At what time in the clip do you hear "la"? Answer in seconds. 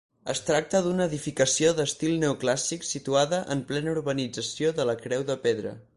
4.93-5.01